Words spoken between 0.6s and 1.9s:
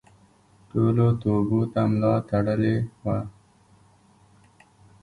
ټولو توبو ته